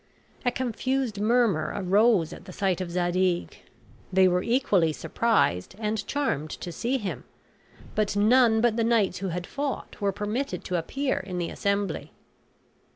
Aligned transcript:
A 0.43 0.49
confused 0.51 1.21
murmur 1.21 1.73
arose 1.75 2.33
at 2.33 2.45
the 2.45 2.51
sight 2.51 2.81
of 2.81 2.89
Zadig. 2.89 3.59
They 4.11 4.27
were 4.27 4.41
equally 4.41 4.93
surprised 4.93 5.75
and 5.77 6.03
charmed 6.07 6.49
to 6.49 6.71
see 6.71 6.97
him; 6.97 7.23
but 7.93 8.15
none 8.15 8.61
but 8.61 8.77
the 8.77 8.83
knights 8.83 9.19
who 9.19 9.27
had 9.27 9.45
fought 9.45 10.01
were 10.01 10.11
permitted 10.11 10.63
to 10.63 10.77
appear 10.79 11.17
in 11.19 11.37
the 11.37 11.51
assembly. 11.51 12.13